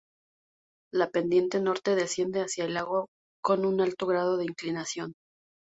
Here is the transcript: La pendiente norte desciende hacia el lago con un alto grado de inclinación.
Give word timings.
La 0.91 1.09
pendiente 1.11 1.59
norte 1.59 1.93
desciende 1.93 2.41
hacia 2.41 2.65
el 2.65 2.73
lago 2.73 3.09
con 3.43 3.67
un 3.67 3.81
alto 3.81 4.07
grado 4.07 4.37
de 4.37 4.45
inclinación. 4.45 5.13